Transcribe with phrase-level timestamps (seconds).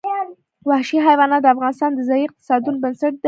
[0.69, 3.19] وحشي حیوانات د افغانستان د ځایي اقتصادونو بنسټ دی.